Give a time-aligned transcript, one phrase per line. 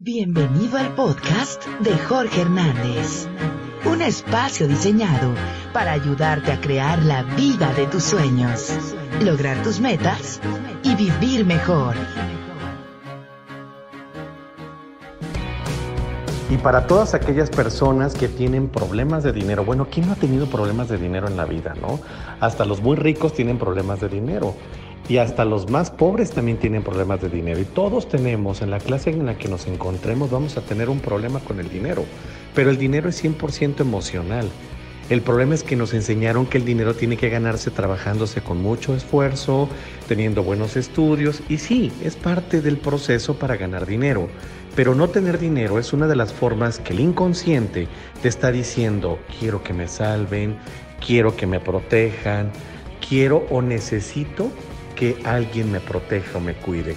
[0.00, 3.26] Bienvenido al podcast de Jorge Hernández,
[3.84, 5.34] un espacio diseñado
[5.72, 8.72] para ayudarte a crear la vida de tus sueños,
[9.20, 10.40] lograr tus metas
[10.84, 11.96] y vivir mejor.
[16.48, 20.46] Y para todas aquellas personas que tienen problemas de dinero, bueno, ¿quién no ha tenido
[20.46, 21.98] problemas de dinero en la vida, no?
[22.38, 24.54] Hasta los muy ricos tienen problemas de dinero.
[25.08, 27.60] Y hasta los más pobres también tienen problemas de dinero.
[27.60, 31.00] Y todos tenemos, en la clase en la que nos encontremos, vamos a tener un
[31.00, 32.04] problema con el dinero.
[32.54, 34.48] Pero el dinero es 100% emocional.
[35.08, 38.94] El problema es que nos enseñaron que el dinero tiene que ganarse trabajándose con mucho
[38.94, 39.70] esfuerzo,
[40.06, 41.42] teniendo buenos estudios.
[41.48, 44.28] Y sí, es parte del proceso para ganar dinero.
[44.76, 47.88] Pero no tener dinero es una de las formas que el inconsciente
[48.20, 50.58] te está diciendo, quiero que me salven,
[51.04, 52.52] quiero que me protejan,
[53.08, 54.50] quiero o necesito
[54.98, 56.96] que alguien me proteja o me cuide.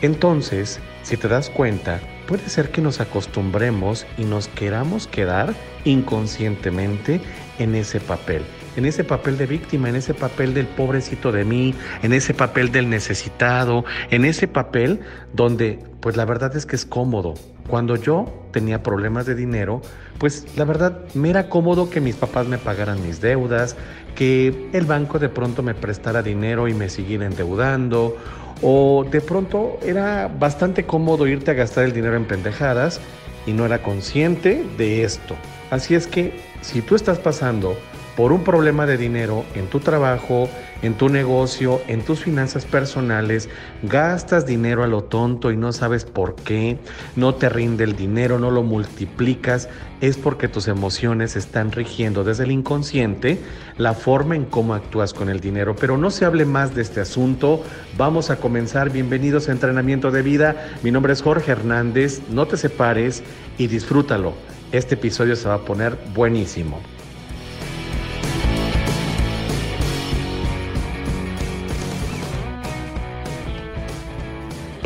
[0.00, 7.20] Entonces, si te das cuenta, puede ser que nos acostumbremos y nos queramos quedar inconscientemente
[7.58, 8.42] en ese papel
[8.78, 12.70] en ese papel de víctima, en ese papel del pobrecito de mí, en ese papel
[12.70, 15.00] del necesitado, en ese papel
[15.32, 17.34] donde pues la verdad es que es cómodo.
[17.66, 19.82] Cuando yo tenía problemas de dinero,
[20.18, 23.74] pues la verdad me era cómodo que mis papás me pagaran mis deudas,
[24.14, 28.16] que el banco de pronto me prestara dinero y me siguiera endeudando,
[28.62, 33.00] o de pronto era bastante cómodo irte a gastar el dinero en pendejadas
[33.44, 35.34] y no era consciente de esto.
[35.70, 37.76] Así es que si tú estás pasando
[38.18, 40.48] por un problema de dinero en tu trabajo,
[40.82, 43.48] en tu negocio, en tus finanzas personales,
[43.84, 46.78] gastas dinero a lo tonto y no sabes por qué,
[47.14, 49.68] no te rinde el dinero, no lo multiplicas,
[50.00, 53.38] es porque tus emociones están rigiendo desde el inconsciente
[53.76, 55.76] la forma en cómo actúas con el dinero.
[55.76, 57.62] Pero no se hable más de este asunto,
[57.96, 58.90] vamos a comenzar.
[58.90, 60.70] Bienvenidos a Entrenamiento de Vida.
[60.82, 63.22] Mi nombre es Jorge Hernández, no te separes
[63.58, 64.34] y disfrútalo.
[64.72, 66.80] Este episodio se va a poner buenísimo.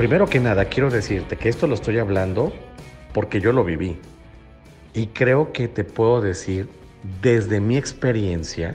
[0.02, 2.52] Primero que nada, quiero decirte que esto lo estoy hablando
[3.14, 3.96] porque yo lo viví.
[4.94, 6.68] Y creo que te puedo decir
[7.22, 8.74] desde mi experiencia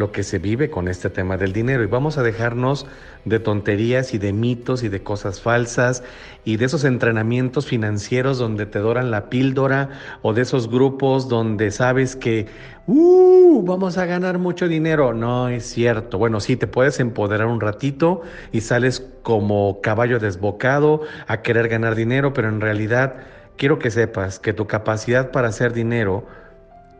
[0.00, 1.84] lo que se vive con este tema del dinero.
[1.84, 2.86] Y vamos a dejarnos
[3.26, 6.02] de tonterías y de mitos y de cosas falsas
[6.42, 9.90] y de esos entrenamientos financieros donde te doran la píldora
[10.22, 12.46] o de esos grupos donde sabes que,
[12.86, 15.12] uh, vamos a ganar mucho dinero.
[15.12, 16.16] No es cierto.
[16.16, 18.22] Bueno, sí, te puedes empoderar un ratito
[18.52, 23.16] y sales como caballo desbocado a querer ganar dinero, pero en realidad
[23.58, 26.24] quiero que sepas que tu capacidad para hacer dinero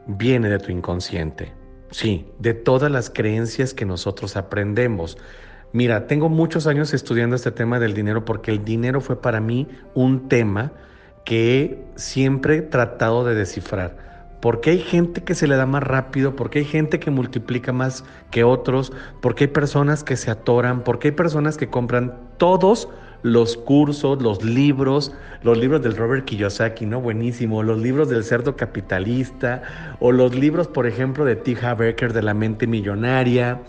[0.06, 1.59] viene de tu inconsciente.
[1.90, 5.18] Sí, de todas las creencias que nosotros aprendemos.
[5.72, 9.68] Mira, tengo muchos años estudiando este tema del dinero porque el dinero fue para mí
[9.94, 10.72] un tema
[11.24, 14.10] que siempre he tratado de descifrar.
[14.40, 18.04] Porque hay gente que se le da más rápido, porque hay gente que multiplica más
[18.30, 22.88] que otros, porque hay personas que se atoran, porque hay personas que compran todos
[23.22, 27.00] los cursos, los libros, los libros del Robert Kiyosaki, ¿no?
[27.00, 29.62] Buenísimo, los libros del cerdo capitalista,
[30.00, 31.56] o los libros, por ejemplo, de T.
[31.76, 33.60] Becker de la mente millonaria,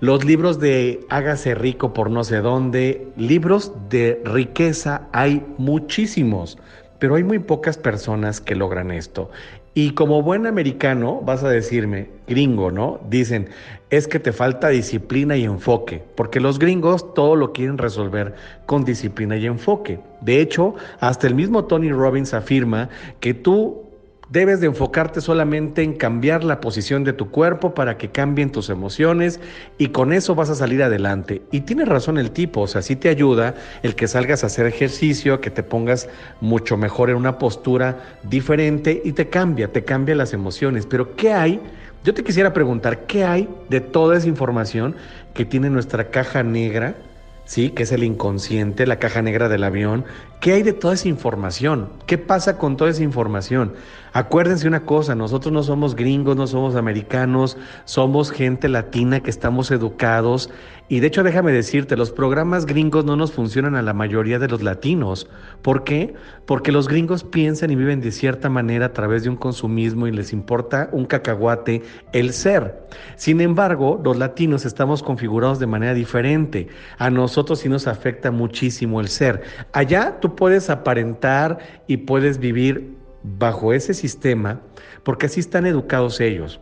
[0.00, 6.56] los libros de Hágase rico por no sé dónde, libros de riqueza hay muchísimos,
[6.98, 9.30] pero hay muy pocas personas que logran esto.
[9.74, 13.00] Y como buen americano, vas a decirme, gringo, ¿no?
[13.08, 13.48] Dicen,
[13.90, 18.34] es que te falta disciplina y enfoque, porque los gringos todo lo quieren resolver
[18.66, 20.00] con disciplina y enfoque.
[20.20, 22.90] De hecho, hasta el mismo Tony Robbins afirma
[23.20, 23.88] que tú
[24.30, 28.68] Debes de enfocarte solamente en cambiar la posición de tu cuerpo para que cambien tus
[28.68, 29.40] emociones
[29.78, 31.40] y con eso vas a salir adelante.
[31.50, 34.66] Y tiene razón el tipo, o sea, sí te ayuda el que salgas a hacer
[34.66, 36.10] ejercicio, que te pongas
[36.42, 40.84] mucho mejor en una postura diferente y te cambia, te cambia las emociones.
[40.84, 41.62] Pero ¿qué hay?
[42.04, 44.96] Yo te quisiera preguntar, ¿qué hay de toda esa información
[45.34, 46.94] que tiene nuestra caja negra?
[47.48, 47.70] ¿sí?
[47.70, 50.04] que es el inconsciente, la caja negra del avión.
[50.40, 51.88] ¿Qué hay de toda esa información?
[52.06, 53.72] ¿Qué pasa con toda esa información?
[54.12, 59.70] Acuérdense una cosa, nosotros no somos gringos, no somos americanos, somos gente latina que estamos
[59.72, 60.50] educados
[60.90, 64.48] y de hecho déjame decirte, los programas gringos no nos funcionan a la mayoría de
[64.48, 65.28] los latinos.
[65.60, 66.14] ¿Por qué?
[66.46, 70.12] Porque los gringos piensan y viven de cierta manera a través de un consumismo y
[70.12, 71.82] les importa un cacahuate
[72.12, 72.88] el ser.
[73.16, 76.68] Sin embargo, los latinos estamos configurados de manera diferente.
[76.96, 79.42] A nosotros sí nos afecta muchísimo el ser.
[79.72, 84.60] Allá tú puedes aparentar y puedes vivir bajo ese sistema
[85.02, 86.60] porque así están educados ellos.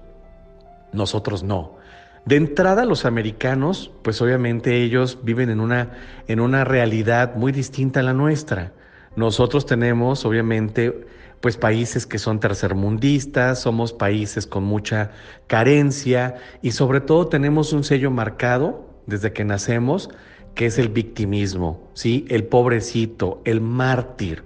[0.93, 1.77] Nosotros no.
[2.25, 5.93] De entrada, los americanos, pues obviamente ellos viven en una,
[6.27, 8.73] en una realidad muy distinta a la nuestra.
[9.15, 11.07] Nosotros tenemos, obviamente,
[11.41, 15.13] pues países que son tercermundistas, somos países con mucha
[15.47, 20.11] carencia y sobre todo tenemos un sello marcado desde que nacemos,
[20.57, 22.25] que es el victimismo, ¿sí?
[22.29, 24.43] El pobrecito, el mártir.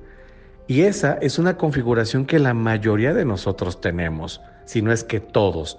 [0.67, 5.21] Y esa es una configuración que la mayoría de nosotros tenemos, si no es que
[5.21, 5.79] todos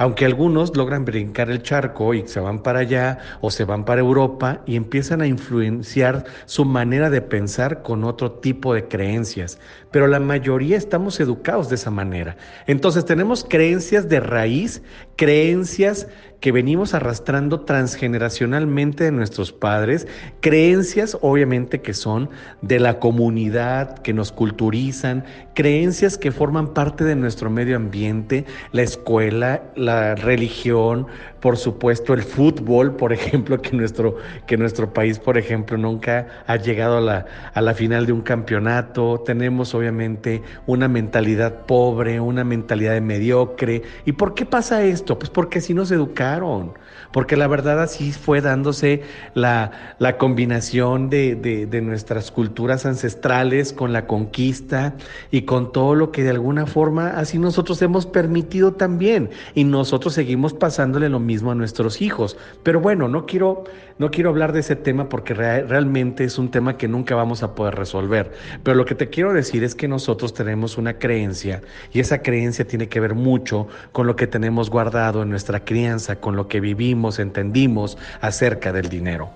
[0.00, 4.00] aunque algunos logran brincar el charco y se van para allá o se van para
[4.00, 9.58] Europa y empiezan a influenciar su manera de pensar con otro tipo de creencias.
[9.90, 12.38] Pero la mayoría estamos educados de esa manera.
[12.66, 14.82] Entonces tenemos creencias de raíz,
[15.16, 16.08] creencias
[16.40, 20.06] que venimos arrastrando transgeneracionalmente de nuestros padres,
[20.40, 22.30] creencias obviamente que son
[22.62, 28.82] de la comunidad, que nos culturizan, creencias que forman parte de nuestro medio ambiente, la
[28.82, 31.06] escuela, la religión,
[31.40, 34.16] por supuesto el fútbol, por ejemplo, que nuestro,
[34.46, 38.20] que nuestro país, por ejemplo, nunca ha llegado a la, a la final de un
[38.20, 43.82] campeonato, tenemos obviamente una mentalidad pobre, una mentalidad de mediocre.
[44.04, 45.18] ¿Y por qué pasa esto?
[45.18, 46.74] Pues porque si nos educaron,
[47.12, 49.02] porque la verdad así fue dándose
[49.34, 54.94] la, la combinación de, de, nuestras culturas ancestrales con la conquista
[55.30, 60.14] y con todo lo que de alguna forma así nosotros hemos permitido también y nosotros
[60.14, 62.36] seguimos pasándole lo mismo a nuestros hijos.
[62.62, 63.64] Pero bueno, no quiero,
[63.98, 67.54] no quiero hablar de ese tema porque realmente es un tema que nunca vamos a
[67.54, 68.32] poder resolver.
[68.62, 72.66] Pero lo que te quiero decir es que nosotros tenemos una creencia y esa creencia
[72.66, 76.60] tiene que ver mucho con lo que tenemos guardado en nuestra crianza, con lo que
[76.60, 79.30] vivimos, entendimos acerca del dinero.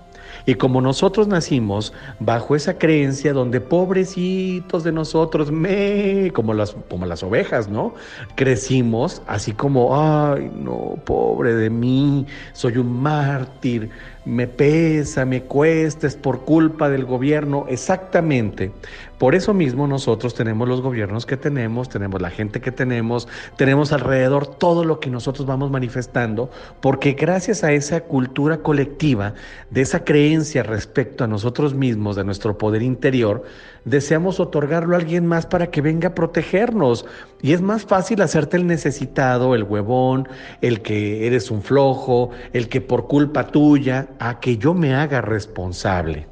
[0.47, 7.07] Y como nosotros nacimos bajo esa creencia donde pobrecitos de nosotros, me, como las, como
[7.07, 7.95] las ovejas, ¿no?
[8.35, 13.91] Crecimos así como, ay, no, pobre de mí, soy un mártir,
[14.25, 18.73] me pesa, me cuesta, es por culpa del gobierno, exactamente.
[19.19, 23.93] Por eso mismo nosotros tenemos los gobiernos que tenemos, tenemos la gente que tenemos, tenemos
[23.93, 26.51] alrededor todo lo que nosotros vamos manifestando,
[26.81, 29.35] porque gracias a esa cultura colectiva,
[29.71, 33.45] de esa creencia respecto a nosotros mismos, de nuestro poder interior,
[33.85, 37.07] deseamos otorgarlo a alguien más para que venga a protegernos.
[37.43, 40.29] Y es más fácil hacerte el necesitado, el huevón,
[40.61, 45.21] el que eres un flojo, el que por culpa tuya, a que yo me haga
[45.21, 46.27] responsable.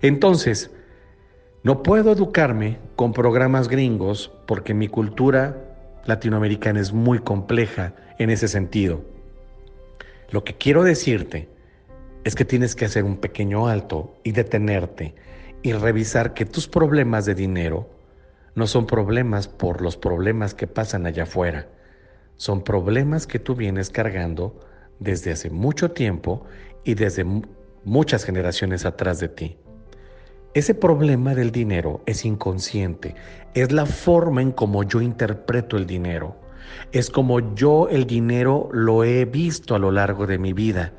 [0.00, 0.70] Entonces,
[1.62, 5.56] no puedo educarme con programas gringos porque mi cultura
[6.06, 9.04] latinoamericana es muy compleja en ese sentido.
[10.30, 11.48] Lo que quiero decirte
[12.24, 15.14] es que tienes que hacer un pequeño alto y detenerte
[15.62, 17.88] y revisar que tus problemas de dinero
[18.54, 21.68] no son problemas por los problemas que pasan allá afuera,
[22.36, 24.58] son problemas que tú vienes cargando
[24.98, 26.44] desde hace mucho tiempo
[26.84, 27.24] y desde
[27.84, 29.56] muchas generaciones atrás de ti.
[30.54, 33.14] Ese problema del dinero es inconsciente,
[33.54, 36.36] es la forma en como yo interpreto el dinero,
[36.92, 40.92] es como yo el dinero lo he visto a lo largo de mi vida.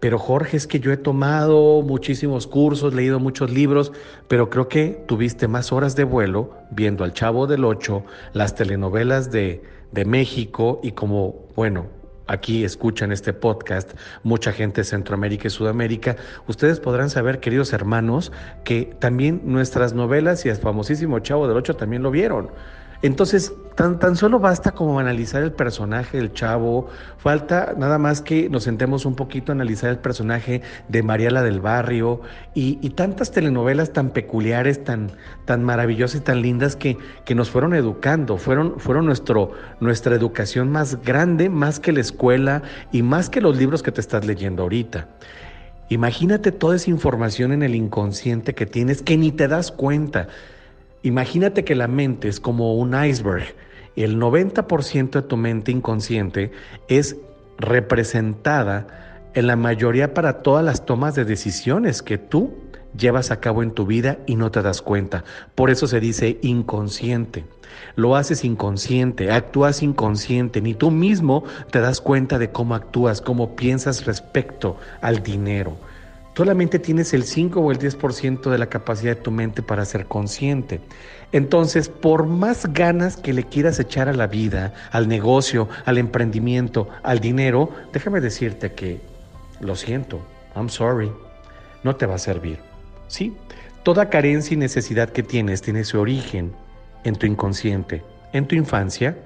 [0.00, 3.92] Pero Jorge, es que yo he tomado muchísimos cursos, leído muchos libros,
[4.28, 8.02] pero creo que tuviste más horas de vuelo viendo al Chavo del Ocho,
[8.32, 9.62] las telenovelas de,
[9.92, 11.86] de México y como, bueno,
[12.26, 13.92] aquí escuchan este podcast,
[14.22, 18.32] mucha gente de Centroamérica y Sudamérica, ustedes podrán saber, queridos hermanos,
[18.64, 22.50] que también nuestras novelas y el famosísimo Chavo del Ocho también lo vieron.
[23.02, 28.50] Entonces, tan, tan solo basta como analizar el personaje del chavo, falta nada más que
[28.50, 32.20] nos sentemos un poquito a analizar el personaje de Mariela del Barrio
[32.54, 35.12] y, tantas telenovelas tan peculiares, tan,
[35.46, 40.70] tan maravillosas y tan lindas que, que nos fueron educando, fueron, fueron nuestro, nuestra educación
[40.70, 42.60] más grande, más que la escuela
[42.92, 45.08] y más que los libros que te estás leyendo ahorita.
[45.88, 50.28] Imagínate toda esa información en el inconsciente que tienes que ni te das cuenta.
[51.02, 53.54] Imagínate que la mente es como un iceberg.
[53.96, 56.52] El 90% de tu mente inconsciente
[56.88, 57.16] es
[57.58, 62.54] representada en la mayoría para todas las tomas de decisiones que tú
[62.96, 65.24] llevas a cabo en tu vida y no te das cuenta.
[65.54, 67.44] Por eso se dice inconsciente.
[67.94, 73.54] Lo haces inconsciente, actúas inconsciente, ni tú mismo te das cuenta de cómo actúas, cómo
[73.54, 75.76] piensas respecto al dinero.
[76.36, 80.06] Solamente tienes el 5 o el 10% de la capacidad de tu mente para ser
[80.06, 80.80] consciente.
[81.32, 86.88] Entonces, por más ganas que le quieras echar a la vida, al negocio, al emprendimiento,
[87.02, 89.00] al dinero, déjame decirte que,
[89.60, 90.20] lo siento,
[90.56, 91.12] I'm sorry,
[91.82, 92.58] no te va a servir.
[93.08, 93.36] Sí,
[93.82, 96.52] toda carencia y necesidad que tienes tiene su origen
[97.04, 99.16] en tu inconsciente, en tu infancia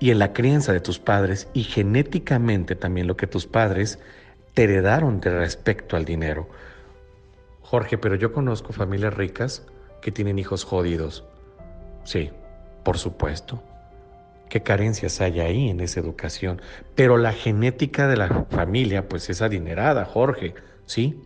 [0.00, 3.98] y en la crianza de tus padres y genéticamente también lo que tus padres
[4.64, 6.48] heredaron de respecto al dinero.
[7.62, 9.66] Jorge, pero yo conozco familias ricas
[10.00, 11.24] que tienen hijos jodidos.
[12.04, 12.30] Sí,
[12.82, 13.62] por supuesto.
[14.48, 16.62] ¿Qué carencias hay ahí en esa educación?
[16.94, 20.54] Pero la genética de la familia, pues es adinerada, Jorge,
[20.86, 21.22] ¿sí?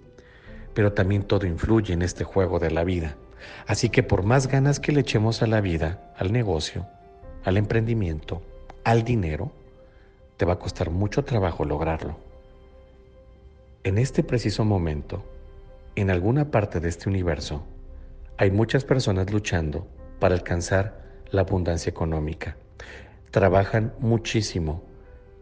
[0.75, 3.15] Pero también todo influye en este juego de la vida.
[3.67, 6.87] Así que por más ganas que le echemos a la vida, al negocio,
[7.45, 8.43] al emprendimiento,
[8.83, 9.53] al dinero,
[10.37, 12.32] te va a costar mucho trabajo lograrlo.
[13.85, 15.25] En este preciso momento,
[15.97, 17.65] en alguna parte de este universo,
[18.37, 19.89] hay muchas personas luchando
[20.21, 22.57] para alcanzar la abundancia económica.
[23.33, 24.85] Trabajan muchísimo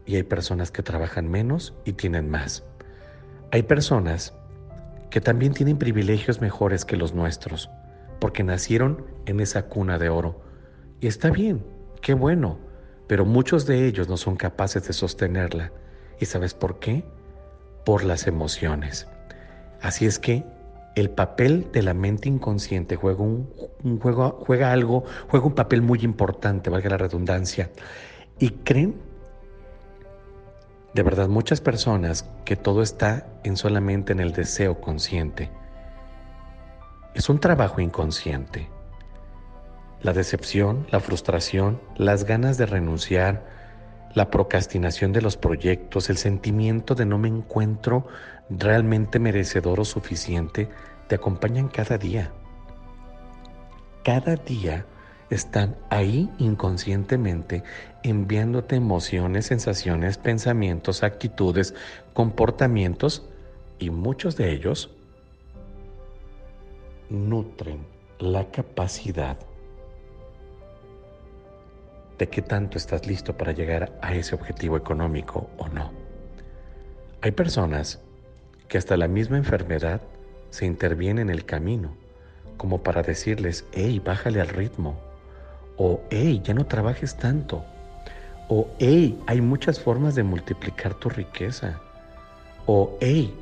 [0.06, 2.64] y hay personas que trabajan menos y tienen más.
[3.50, 4.32] Hay personas
[5.10, 7.68] que también tienen privilegios mejores que los nuestros,
[8.20, 10.40] porque nacieron en esa cuna de oro.
[10.98, 11.62] Y está bien,
[12.00, 12.58] qué bueno,
[13.06, 15.72] pero muchos de ellos no son capaces de sostenerla.
[16.18, 17.04] ¿Y sabes por qué?
[17.84, 19.08] Por las emociones.
[19.80, 20.44] Así es que
[20.94, 23.48] el papel de la mente inconsciente juega, un,
[24.00, 27.70] juego, juega algo, juega un papel muy importante, valga la redundancia.
[28.38, 28.96] Y creen,
[30.94, 35.50] de verdad, muchas personas que todo está en solamente en el deseo consciente.
[37.14, 38.68] Es un trabajo inconsciente.
[40.02, 43.59] La decepción, la frustración, las ganas de renunciar,
[44.14, 48.06] la procrastinación de los proyectos, el sentimiento de no me encuentro
[48.48, 50.68] realmente merecedor o suficiente,
[51.08, 52.32] te acompañan cada día.
[54.02, 54.86] Cada día
[55.30, 57.62] están ahí inconscientemente
[58.02, 61.74] enviándote emociones, sensaciones, pensamientos, actitudes,
[62.12, 63.28] comportamientos
[63.78, 64.90] y muchos de ellos
[67.08, 67.86] nutren
[68.18, 69.38] la capacidad
[72.20, 75.90] de qué tanto estás listo para llegar a ese objetivo económico o no.
[77.22, 77.98] Hay personas
[78.68, 80.02] que hasta la misma enfermedad
[80.50, 81.96] se interviene en el camino,
[82.58, 85.00] como para decirles, hey, bájale al ritmo,
[85.78, 87.64] o hey, ya no trabajes tanto,
[88.50, 91.80] o hey, hay muchas formas de multiplicar tu riqueza,
[92.66, 93.34] o hey,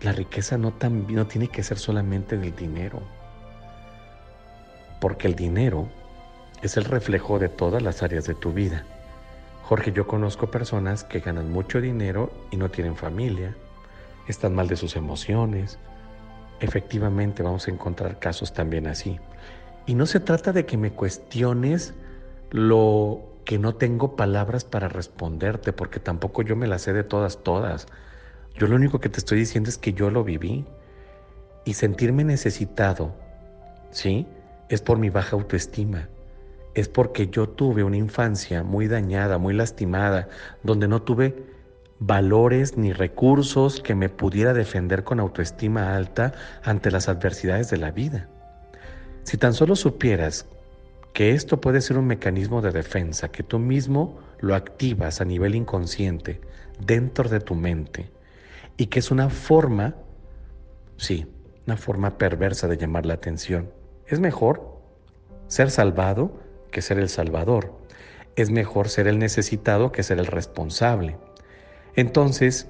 [0.00, 0.72] la riqueza no,
[1.08, 3.00] no tiene que ser solamente del dinero,
[5.00, 5.88] porque el dinero
[6.66, 8.84] es el reflejo de todas las áreas de tu vida.
[9.64, 13.54] Jorge, yo conozco personas que ganan mucho dinero y no tienen familia,
[14.28, 15.78] están mal de sus emociones.
[16.60, 19.18] Efectivamente vamos a encontrar casos también así.
[19.86, 21.92] Y no se trata de que me cuestiones
[22.50, 27.42] lo que no tengo palabras para responderte, porque tampoco yo me las sé de todas,
[27.42, 27.86] todas.
[28.56, 30.64] Yo lo único que te estoy diciendo es que yo lo viví.
[31.66, 33.14] Y sentirme necesitado,
[33.90, 34.26] ¿sí?
[34.68, 36.08] Es por mi baja autoestima
[36.74, 40.28] es porque yo tuve una infancia muy dañada, muy lastimada,
[40.62, 41.44] donde no tuve
[42.00, 47.92] valores ni recursos que me pudiera defender con autoestima alta ante las adversidades de la
[47.92, 48.28] vida.
[49.22, 50.46] Si tan solo supieras
[51.12, 55.54] que esto puede ser un mecanismo de defensa, que tú mismo lo activas a nivel
[55.54, 56.40] inconsciente,
[56.84, 58.10] dentro de tu mente,
[58.76, 59.94] y que es una forma,
[60.96, 61.26] sí,
[61.66, 63.70] una forma perversa de llamar la atención.
[64.06, 64.80] Es mejor
[65.46, 66.43] ser salvado
[66.74, 67.72] que ser el salvador.
[68.36, 71.16] Es mejor ser el necesitado que ser el responsable.
[71.96, 72.66] Entonces,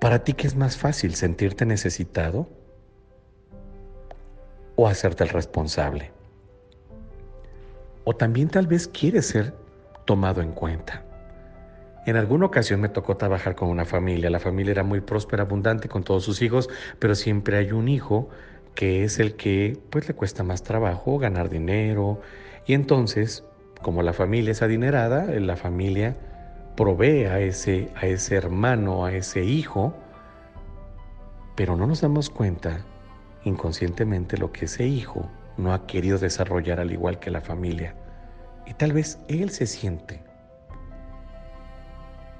[0.00, 2.48] ¿para ti qué es más fácil sentirte necesitado
[4.74, 6.10] o hacerte el responsable?
[8.04, 9.54] O también tal vez quieres ser
[10.06, 11.04] tomado en cuenta.
[12.06, 14.28] En alguna ocasión me tocó trabajar con una familia.
[14.28, 18.28] La familia era muy próspera, abundante con todos sus hijos, pero siempre hay un hijo
[18.74, 22.20] que es el que pues le cuesta más trabajo ganar dinero
[22.66, 23.44] y entonces
[23.82, 26.16] como la familia es adinerada, la familia
[26.74, 29.94] provee a ese, a ese hermano, a ese hijo,
[31.54, 32.84] pero no nos damos cuenta
[33.44, 37.94] inconscientemente lo que ese hijo no ha querido desarrollar al igual que la familia.
[38.66, 40.24] Y tal vez él se siente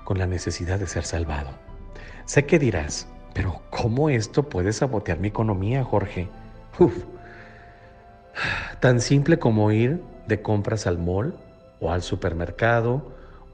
[0.05, 1.51] con la necesidad de ser salvado.
[2.25, 6.29] Sé que dirás, pero ¿cómo esto puede sabotear mi economía, Jorge?
[6.79, 7.05] Uf.
[8.81, 11.35] Tan simple como ir de compras al mall
[11.81, 13.13] o al supermercado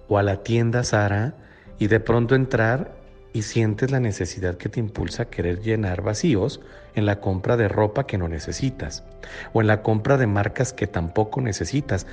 [0.09, 1.35] o a la tienda Sara
[1.79, 2.93] y de pronto entrar
[3.33, 6.61] y sientes la necesidad que te impulsa a querer llenar vacíos
[6.95, 9.05] en la compra de ropa que no necesitas
[9.53, 12.07] o en la compra de marcas que tampoco necesitas.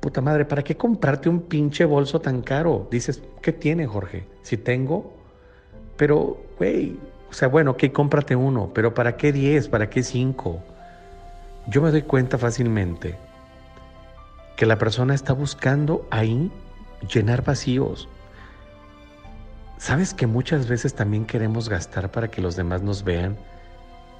[0.00, 2.86] Puta madre, ¿para qué comprarte un pinche bolso tan caro?
[2.90, 4.26] Dices, ¿qué tiene Jorge?
[4.42, 5.15] Si tengo,
[5.96, 6.98] pero, güey,
[7.30, 9.68] o sea, bueno, ok, cómprate uno, pero ¿para qué 10?
[9.68, 10.62] ¿Para qué 5?
[11.68, 13.16] Yo me doy cuenta fácilmente
[14.56, 16.50] que la persona está buscando ahí
[17.12, 18.08] llenar vacíos.
[19.78, 23.36] ¿Sabes que muchas veces también queremos gastar para que los demás nos vean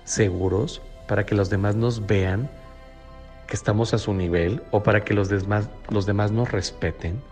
[0.05, 2.51] seguros, para que los demás nos vean
[3.47, 7.23] que estamos a su nivel o para que los demás, los demás nos respeten?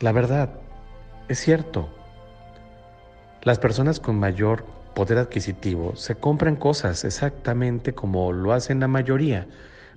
[0.00, 0.50] La verdad,
[1.28, 1.88] es cierto.
[3.42, 4.64] Las personas con mayor
[4.94, 9.46] poder adquisitivo se compran cosas exactamente como lo hacen la mayoría,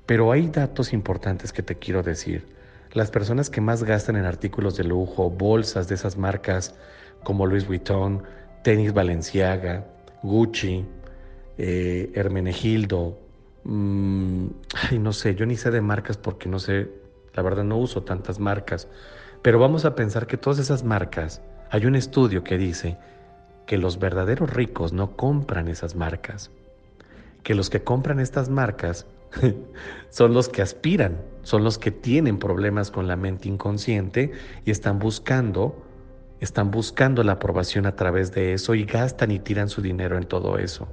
[0.06, 2.46] pero hay datos importantes que te quiero decir.
[2.94, 6.76] Las personas que más gastan en artículos de lujo, bolsas de esas marcas
[7.24, 8.22] como Louis Vuitton,
[8.64, 9.88] tenis Balenciaga,
[10.22, 10.86] Gucci,
[11.58, 13.18] eh, Hermenegildo,
[13.64, 14.46] mm,
[14.92, 16.90] ay, no sé, yo ni sé de marcas porque no sé,
[17.34, 18.88] la verdad no uso tantas marcas,
[19.42, 22.98] pero vamos a pensar que todas esas marcas, hay un estudio que dice
[23.66, 26.52] que los verdaderos ricos no compran esas marcas,
[27.44, 29.06] que los que compran estas marcas
[30.10, 34.32] son los que aspiran, son los que tienen problemas con la mente inconsciente
[34.66, 35.86] y están buscando
[36.42, 40.26] están buscando la aprobación a través de eso y gastan y tiran su dinero en
[40.26, 40.88] todo eso.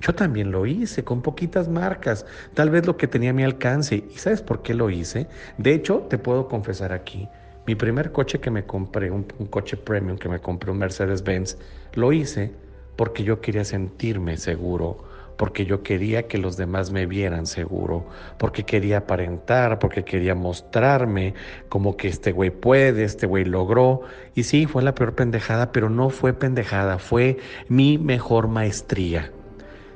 [0.00, 2.24] Yo también lo hice con poquitas marcas,
[2.54, 4.04] tal vez lo que tenía a mi alcance.
[4.10, 5.28] ¿Y sabes por qué lo hice?
[5.58, 7.28] De hecho, te puedo confesar aquí,
[7.68, 11.58] mi primer coche que me compré, un, coche premium que me compré, un Mercedes-Benz,
[11.92, 12.50] lo hice
[12.96, 15.04] porque yo quería sentirme seguro,
[15.36, 18.06] porque yo quería que los demás me vieran seguro,
[18.38, 21.34] porque quería aparentar, porque quería mostrarme
[21.68, 24.00] como que este güey puede, este güey logró.
[24.34, 27.36] Y sí, fue la peor pendejada, pero no fue pendejada, fue
[27.68, 29.30] mi mejor maestría.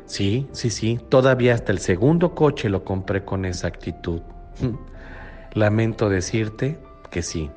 [0.05, 4.21] Sí, sí, sí, todavía hasta el segundo coche lo compré con esa actitud.
[5.55, 6.79] Lamento decirte
[7.11, 7.51] que sí.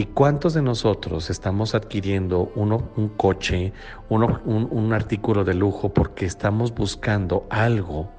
[0.00, 3.74] ¿Y cuántos de nosotros estamos adquiriendo uno, un coche,
[4.08, 8.10] uno, un, un artículo de lujo porque estamos buscando algo?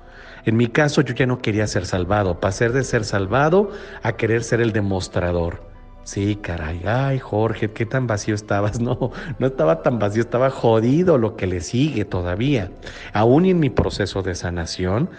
[0.45, 3.71] En mi caso yo ya no quería ser salvado, pasé de ser salvado
[4.03, 5.63] a querer ser el demostrador.
[6.03, 8.79] Sí, caray, ay Jorge, qué tan vacío estabas.
[8.79, 9.09] No,
[9.39, 12.69] no estaba tan vacío, estaba jodido lo que le sigue todavía.
[13.11, 15.09] Aún en mi proceso de sanación,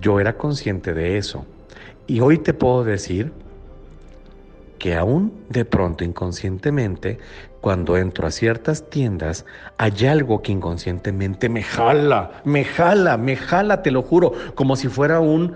[0.00, 1.46] yo era consciente de eso.
[2.06, 3.32] Y hoy te puedo decir
[4.82, 7.20] que aún de pronto inconscientemente,
[7.60, 9.46] cuando entro a ciertas tiendas,
[9.78, 14.88] hay algo que inconscientemente me jala, me jala, me jala, te lo juro, como si
[14.88, 15.54] fuera un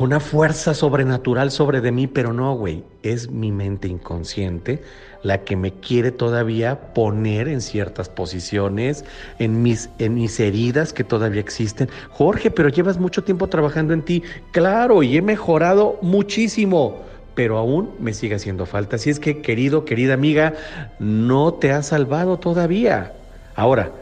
[0.00, 4.82] una fuerza sobrenatural sobre de mí, pero no, güey, es mi mente inconsciente
[5.22, 9.04] la que me quiere todavía poner en ciertas posiciones,
[9.38, 11.88] en mis, en mis heridas que todavía existen.
[12.10, 14.22] Jorge, pero llevas mucho tiempo trabajando en ti.
[14.50, 18.96] Claro, y he mejorado muchísimo pero aún me sigue haciendo falta.
[18.96, 20.54] Así es que, querido, querida amiga,
[20.98, 23.12] no te has salvado todavía.
[23.54, 23.92] Ahora,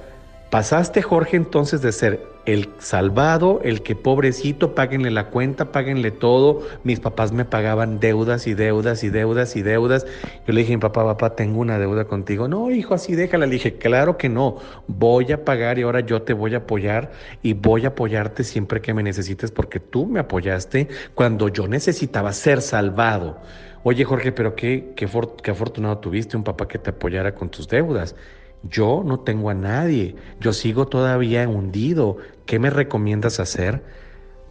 [0.51, 6.63] pasaste, Jorge, entonces de ser el salvado, el que pobrecito, páguenle la cuenta, páguenle todo.
[6.83, 10.07] Mis papás me pagaban deudas y deudas y deudas y deudas.
[10.47, 12.49] Yo le dije mi papá, papá, tengo una deuda contigo.
[12.49, 13.47] No, hijo, así déjala.
[13.47, 14.57] Le dije, claro que no,
[14.87, 18.81] voy a pagar y ahora yo te voy a apoyar y voy a apoyarte siempre
[18.81, 23.39] que me necesites porque tú me apoyaste cuando yo necesitaba ser salvado.
[23.83, 25.07] Oye, Jorge, pero qué, qué,
[25.43, 28.15] qué afortunado tuviste un papá que te apoyara con tus deudas.
[28.63, 32.17] Yo no tengo a nadie, yo sigo todavía hundido.
[32.47, 33.85] ¿Qué me recomiendas hacer?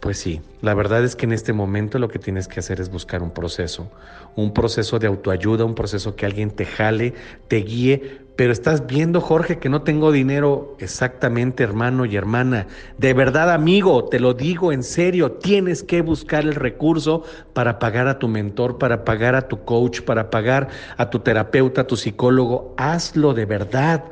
[0.00, 2.88] Pues sí, la verdad es que en este momento lo que tienes que hacer es
[2.88, 3.90] buscar un proceso,
[4.36, 7.14] un proceso de autoayuda, un proceso que alguien te jale,
[7.48, 12.68] te guíe, pero estás viendo, Jorge, que no tengo dinero exactamente, hermano y hermana.
[12.96, 18.06] De verdad, amigo, te lo digo en serio, tienes que buscar el recurso para pagar
[18.06, 21.96] a tu mentor, para pagar a tu coach, para pagar a tu terapeuta, a tu
[21.96, 22.74] psicólogo.
[22.76, 24.04] Hazlo de verdad.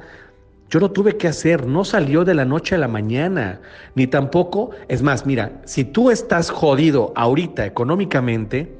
[0.68, 3.60] Yo lo tuve que hacer, no salió de la noche a la mañana,
[3.94, 8.76] ni tampoco, es más, mira, si tú estás jodido ahorita económicamente,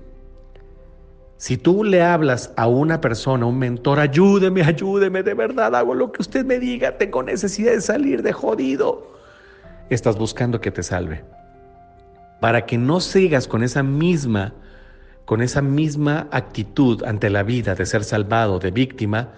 [1.37, 6.11] si tú le hablas a una persona, un mentor, ayúdeme, ayúdeme, de verdad hago lo
[6.11, 9.07] que usted me diga, tengo necesidad de salir de jodido,
[9.88, 11.25] estás buscando que te salve.
[12.40, 14.55] Para que no sigas con esa misma,
[15.25, 19.29] con esa misma actitud ante la vida de ser salvado, de víctima,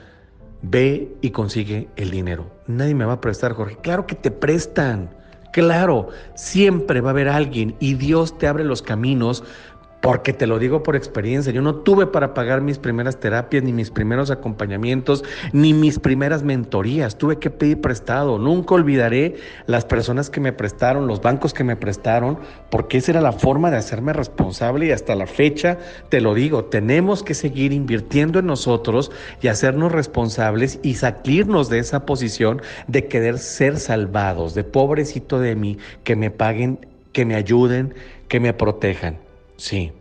[0.63, 2.51] Ve y consigue el dinero.
[2.67, 3.77] Nadie me va a prestar, Jorge.
[3.83, 5.11] Claro que te prestan.
[5.53, 9.45] Claro, siempre va a haber alguien y Dios te abre los caminos
[10.01, 13.73] porque te lo digo por experiencia, yo no tuve para pagar mis primeras terapias, ni
[13.73, 17.19] mis primeros acompañamientos, ni mis primeras mentorías.
[17.19, 18.39] Tuve que pedir prestado.
[18.39, 22.39] Nunca olvidaré las personas que me prestaron, los bancos que me prestaron,
[22.71, 26.65] porque esa era la forma de hacerme responsable y hasta la fecha te lo digo,
[26.65, 33.09] tenemos que seguir invirtiendo en nosotros y hacernos responsables y salirnos de esa posición de
[33.09, 37.95] querer ser salvados, de pobrecito de mí, que me paguen, que me ayuden,
[38.29, 39.28] que me protejan.
[39.59, 39.93] Sí,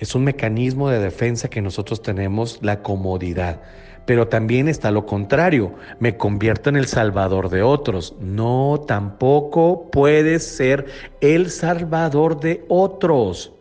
[0.00, 3.62] es un mecanismo de defensa que nosotros tenemos, la comodidad.
[4.04, 8.14] Pero también está lo contrario, me convierto en el salvador de otros.
[8.20, 10.86] No, tampoco puedes ser
[11.20, 13.52] el salvador de otros.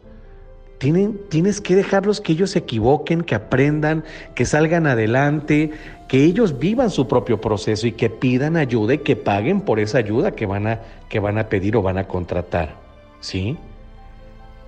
[0.80, 4.04] tienes que dejarlos que ellos se equivoquen, que aprendan,
[4.36, 5.72] que salgan adelante,
[6.10, 10.00] que ellos vivan su propio proceso y que pidan ayuda y que paguen por esa
[10.00, 12.76] ayuda que van a, que van a pedir o van a contratar.
[13.22, 13.58] ¿Sí?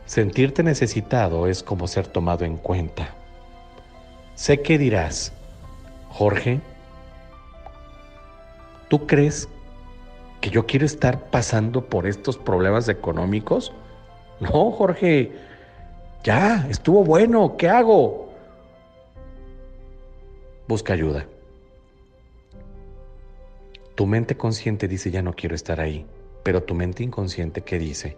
[0.05, 3.15] Sentirte necesitado es como ser tomado en cuenta.
[4.35, 5.33] Sé que dirás,
[6.09, 6.59] Jorge,
[8.87, 9.49] ¿tú crees
[10.41, 13.73] que yo quiero estar pasando por estos problemas económicos?
[14.39, 15.31] No, Jorge,
[16.23, 18.29] ya, estuvo bueno, ¿qué hago?
[20.67, 21.25] Busca ayuda.
[23.95, 26.05] Tu mente consciente dice, ya no quiero estar ahí,
[26.43, 28.17] pero tu mente inconsciente, ¿qué dice?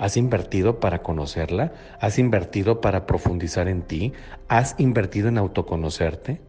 [0.00, 1.74] ¿Has invertido para conocerla?
[2.00, 4.14] ¿Has invertido para profundizar en ti?
[4.48, 6.40] ¿Has invertido en autoconocerte?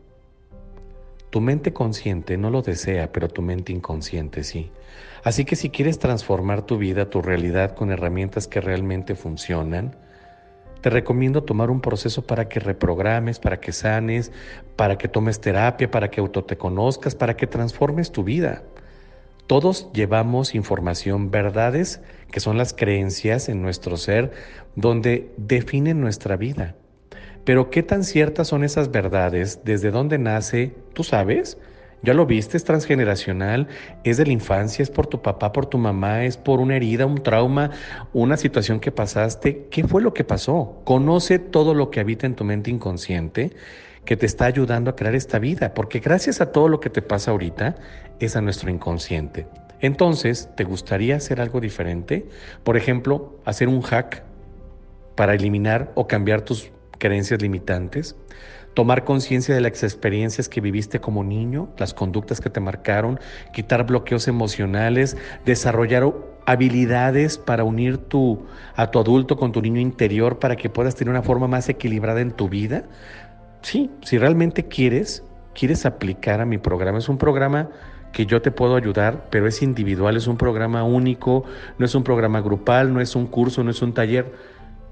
[1.32, 4.72] Tu mente consciente no lo desea, pero tu mente inconsciente sí.
[5.26, 9.98] Así que si quieres transformar tu vida, tu realidad con herramientas que realmente funcionan,
[10.80, 14.32] te recomiendo tomar un proceso para que reprogrames, para que sanes,
[14.78, 18.64] para que tomes terapia, para que auto te conozcas, para que transformes tu vida.
[19.48, 22.02] Todos llevamos información, verdades,
[22.32, 24.32] que son las creencias en nuestro ser,
[24.76, 26.76] donde definen nuestra vida.
[27.44, 29.62] Pero ¿qué tan ciertas son esas verdades?
[29.66, 30.76] ¿Desde dónde nace?
[30.94, 31.58] ¿Tú sabes?
[32.04, 33.68] Ya lo viste, es transgeneracional,
[34.04, 37.06] es de la infancia, es por tu papá, por tu mamá, es por una herida,
[37.06, 37.72] un trauma,
[38.12, 39.68] una situación que pasaste.
[39.70, 40.82] ¿Qué fue lo que pasó?
[40.84, 43.52] Conoce todo lo que habita en tu mente inconsciente
[44.06, 47.02] que te está ayudando a crear esta vida, porque gracias a todo lo que te
[47.02, 47.76] pasa ahorita
[48.20, 49.48] es a nuestro inconsciente.
[49.80, 52.28] Entonces, ¿te gustaría hacer algo diferente?
[52.64, 54.24] Por ejemplo, hacer un hack
[55.16, 58.16] para eliminar o cambiar tus creencias limitantes,
[58.74, 63.20] tomar conciencia de las experiencias que viviste como niño, las conductas que te marcaron,
[63.54, 66.14] quitar bloqueos emocionales, desarrollar
[66.46, 71.12] habilidades para unir tu, a tu adulto con tu niño interior para que puedas tener
[71.12, 72.84] una forma más equilibrada en tu vida.
[73.62, 77.70] Sí, si realmente quieres, quieres aplicar a mi programa, es un programa
[78.12, 81.46] que yo te puedo ayudar, pero es individual, es un programa único,
[81.78, 84.34] no es un programa grupal, no es un curso, no es un taller.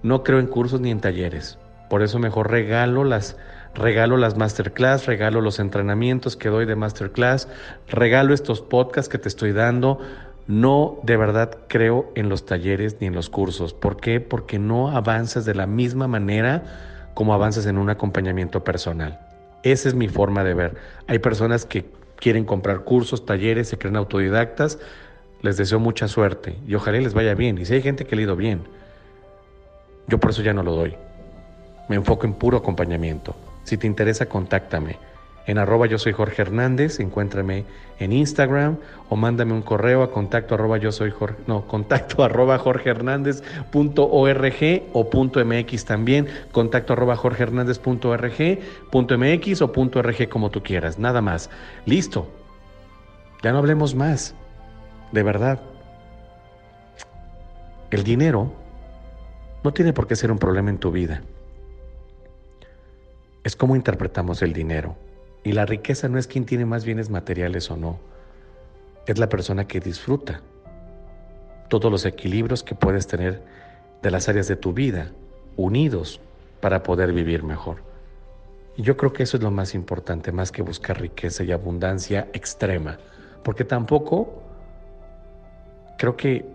[0.01, 1.60] No creo en cursos ni en talleres.
[1.89, 3.38] Por eso mejor regalo las,
[3.73, 7.49] regalo las masterclass, regalo los entrenamientos que doy de masterclass,
[7.88, 9.99] regalo estos podcasts que te estoy dando.
[10.47, 13.73] No de verdad creo en los talleres ni en los cursos.
[13.73, 14.21] ¿Por qué?
[14.21, 16.63] Porque no avanzas de la misma manera
[17.19, 19.19] como avanzas en un acompañamiento personal.
[19.63, 20.77] Esa es mi forma de ver.
[21.08, 21.84] Hay personas que
[22.15, 24.79] quieren comprar cursos, talleres, se creen autodidactas.
[25.41, 27.58] Les deseo mucha suerte y ojalá les vaya bien.
[27.58, 28.62] Y si hay gente que le ha ido bien,
[30.08, 30.95] yo por eso ya no lo doy.
[31.89, 33.36] Me enfoco en puro acompañamiento.
[33.65, 34.95] Si te interesa, contáctame.
[35.50, 37.66] En arroba yo soy Jorge Hernández, encuéntrame
[37.98, 38.78] en Instagram
[39.10, 43.42] o mándame un correo a contacto arroba yo soy Jorge, no, contacto arroba Jorge Hernández
[43.72, 48.60] punto org o punto MX también, contacto arroba Jorge Hernández punto org,
[48.92, 51.50] punto MX o punto RG como tú quieras, nada más.
[51.88, 52.30] Listo.
[53.42, 54.36] Ya no hablemos más.
[55.12, 55.60] De verdad.
[57.90, 58.54] El dinero
[59.64, 61.24] no tiene por qué ser un problema en tu vida
[63.44, 64.96] es cómo interpretamos el dinero.
[65.43, 67.99] Y la riqueza no es quien tiene más bienes materiales o no,
[69.06, 70.41] es la persona que disfruta
[71.69, 73.41] todos los equilibrios que puedes tener
[74.02, 75.12] de las áreas de tu vida,
[75.56, 76.19] unidos
[76.62, 77.78] para poder vivir mejor.
[78.75, 82.28] Y yo creo que eso es lo más importante, más que buscar riqueza y abundancia
[82.34, 82.97] extrema,
[83.43, 84.41] porque tampoco
[85.97, 86.45] creo que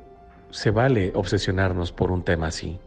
[0.51, 2.79] se vale obsesionarnos por un tema así.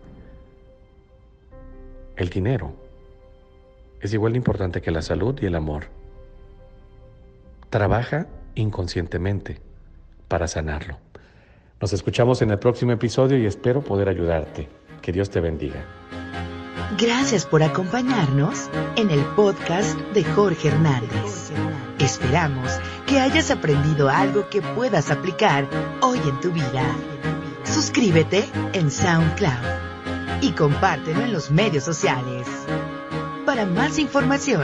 [2.16, 2.74] El dinero
[4.02, 5.86] es igual de importante que la salud y el amor.
[7.70, 9.60] Trabaja inconscientemente
[10.28, 10.98] para sanarlo.
[11.80, 14.68] Nos escuchamos en el próximo episodio y espero poder ayudarte.
[15.02, 15.86] Que Dios te bendiga.
[16.98, 21.52] Gracias por acompañarnos en el podcast de Jorge Hernández.
[22.00, 25.68] Esperamos que hayas aprendido algo que puedas aplicar
[26.02, 26.96] hoy en tu vida.
[27.64, 32.48] Suscríbete en SoundCloud y compártelo en los medios sociales.
[33.58, 34.62] Para más información,